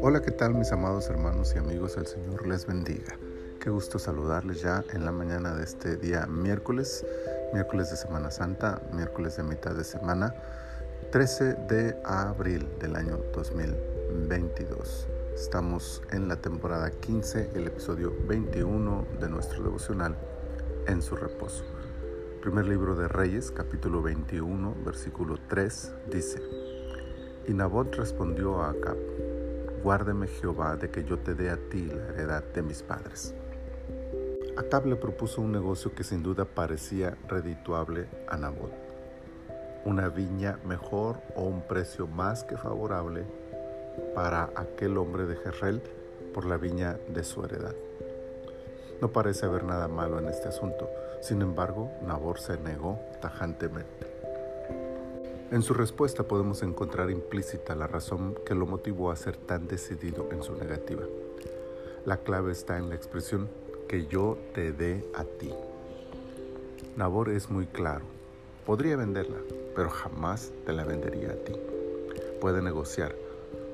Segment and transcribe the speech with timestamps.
[0.00, 1.96] Hola, ¿qué tal mis amados hermanos y amigos?
[1.96, 3.18] El Señor les bendiga.
[3.60, 7.04] Qué gusto saludarles ya en la mañana de este día miércoles,
[7.52, 10.32] miércoles de Semana Santa, miércoles de mitad de semana,
[11.10, 15.08] 13 de abril del año 2022.
[15.34, 20.16] Estamos en la temporada 15, el episodio 21 de nuestro devocional
[20.86, 21.64] En su reposo.
[22.42, 26.42] Primer libro de Reyes, capítulo 21, versículo 3, dice,
[27.46, 28.96] Y Nabot respondió a Acab,
[29.84, 33.32] Guárdeme Jehová de que yo te dé a ti la heredad de mis padres.
[34.56, 38.72] Acab le propuso un negocio que sin duda parecía redituable a Nabot.
[39.84, 43.24] Una viña mejor o un precio más que favorable
[44.16, 45.80] para aquel hombre de Jezreel
[46.34, 47.76] por la viña de su heredad.
[49.02, 50.88] No parece haber nada malo en este asunto,
[51.20, 54.06] sin embargo, Nabor se negó tajantemente.
[55.50, 60.28] En su respuesta podemos encontrar implícita la razón que lo motivó a ser tan decidido
[60.30, 61.02] en su negativa.
[62.06, 63.48] La clave está en la expresión
[63.88, 65.52] que yo te dé a ti.
[66.96, 68.04] Nabor es muy claro.
[68.64, 69.38] Podría venderla,
[69.74, 71.54] pero jamás te la vendería a ti.
[72.40, 73.16] Puede negociar,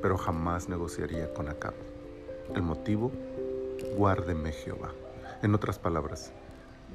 [0.00, 1.74] pero jamás negociaría con Acab.
[2.54, 3.12] El motivo,
[3.94, 4.90] guárdeme Jehová.
[5.40, 6.32] En otras palabras,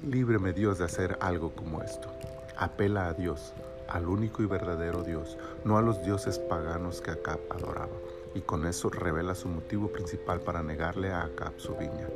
[0.06, 2.10] líbreme Dios de hacer algo como esto.
[2.58, 3.54] Apela a Dios,
[3.88, 7.96] al único y verdadero Dios, no a los dioses paganos que Acab adoraba,
[8.36, 12.10] y con eso revela su motivo principal para negarle a Acab su viña.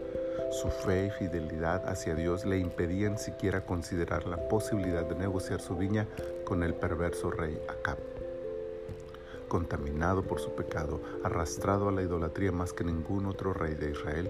[0.52, 5.78] Su fe y fidelidad hacia Dios le impedían siquiera considerar la posibilidad de negociar su
[5.78, 6.08] viña
[6.44, 8.00] con el perverso rey Acab.
[9.48, 14.30] Contaminado por su pecado, arrastrado a la idolatría más que ningún otro rey de Israel,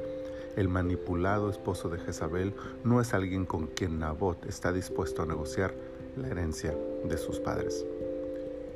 [0.57, 5.75] el manipulado esposo de Jezabel no es alguien con quien Nabot está dispuesto a negociar
[6.17, 7.85] la herencia de sus padres.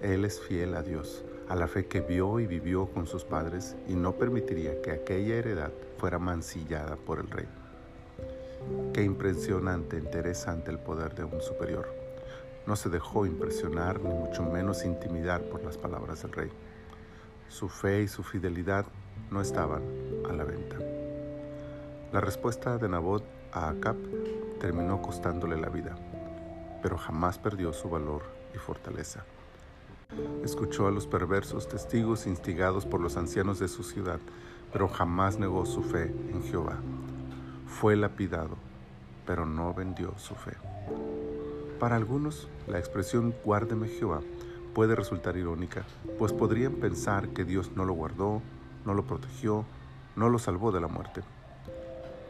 [0.04, 3.76] Él es fiel a Dios, a la fe que vio y vivió con sus padres
[3.88, 7.48] y no permitiría que aquella heredad fuera mancillada por el rey.
[8.94, 11.92] Qué impresionante, interesante el poder de un superior.
[12.68, 16.50] No se dejó impresionar ni mucho menos intimidar por las palabras del rey.
[17.50, 18.86] Su fe y su fidelidad
[19.32, 19.82] no estaban
[20.30, 20.91] a la venta.
[22.12, 23.98] La respuesta de Nabot a Acab
[24.60, 25.96] terminó costándole la vida
[26.82, 28.24] pero jamás perdió su valor
[28.54, 29.24] y fortaleza.
[30.44, 34.20] Escuchó a los perversos testigos instigados por los ancianos de su ciudad,
[34.74, 36.78] pero jamás negó su fe en Jehová.
[37.68, 38.58] Fue lapidado,
[39.26, 40.54] pero no vendió su fe.
[41.80, 44.22] Para algunos, la expresión guárdeme Jehová
[44.74, 45.84] puede resultar irónica,
[46.18, 48.42] pues podrían pensar que Dios no lo guardó,
[48.86, 49.66] no lo protegió,
[50.16, 51.22] no lo salvó de la muerte.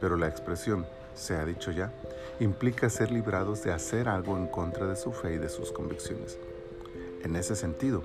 [0.02, 0.86] Pero la expresión
[1.16, 1.92] se ha dicho ya,
[2.40, 6.38] implica ser librados de hacer algo en contra de su fe y de sus convicciones.
[7.24, 8.02] En ese sentido,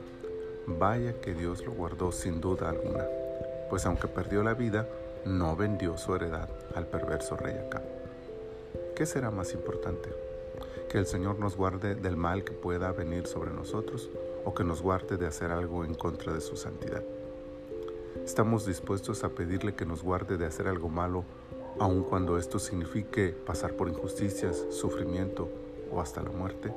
[0.66, 3.06] vaya que Dios lo guardó sin duda alguna,
[3.70, 4.86] pues aunque perdió la vida,
[5.24, 7.82] no vendió su heredad al perverso rey acá.
[8.94, 10.10] ¿Qué será más importante?
[10.88, 14.10] ¿Que el Señor nos guarde del mal que pueda venir sobre nosotros
[14.44, 17.02] o que nos guarde de hacer algo en contra de su santidad?
[18.24, 21.24] ¿Estamos dispuestos a pedirle que nos guarde de hacer algo malo
[21.78, 25.48] aun cuando esto signifique pasar por injusticias, sufrimiento
[25.91, 26.72] o hasta la muerte?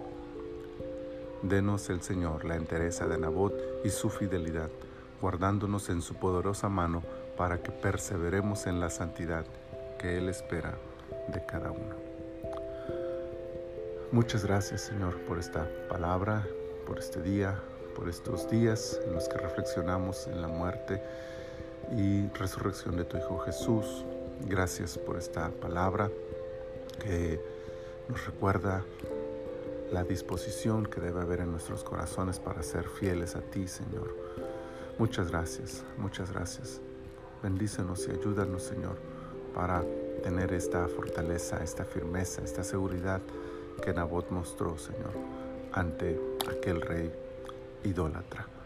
[1.41, 4.69] Denos el Señor la entereza de Nabot y su fidelidad,
[5.21, 7.01] guardándonos en su poderosa mano
[7.37, 9.45] para que perseveremos en la santidad
[9.97, 10.77] que Él espera
[11.29, 11.95] de cada uno.
[14.11, 16.45] Muchas gracias Señor por esta palabra,
[16.85, 17.61] por este día,
[17.95, 21.01] por estos días en los que reflexionamos en la muerte
[21.95, 24.05] y resurrección de tu Hijo Jesús,
[24.47, 26.09] Gracias por esta palabra
[27.03, 27.39] que
[28.07, 28.83] nos recuerda
[29.91, 34.15] la disposición que debe haber en nuestros corazones para ser fieles a ti, Señor.
[34.97, 36.79] Muchas gracias, muchas gracias.
[37.41, 38.97] Bendícenos y ayúdanos, Señor,
[39.53, 39.83] para
[40.23, 43.21] tener esta fortaleza, esta firmeza, esta seguridad
[43.81, 45.11] que Nabot mostró, Señor,
[45.71, 46.19] ante
[46.49, 47.11] aquel rey
[47.83, 48.58] idólatra.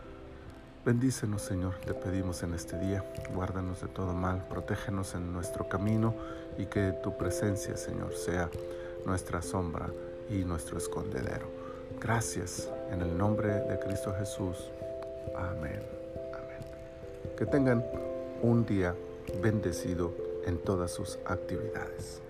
[0.85, 3.06] Bendícenos, Señor, te pedimos en este día.
[3.33, 6.13] Guárdanos de todo mal, protégenos en nuestro camino
[6.57, 8.50] y que tu presencia, Señor, sea
[9.06, 9.88] nuestra sombra
[10.30, 11.47] y nuestro escondedero.
[12.01, 14.57] Gracias en el nombre de Cristo Jesús.
[15.38, 15.81] Amén.
[16.33, 17.38] Amén.
[17.38, 17.81] Que tengan
[18.41, 18.94] un día
[19.41, 20.13] bendecido
[20.45, 22.21] en todas sus actividades.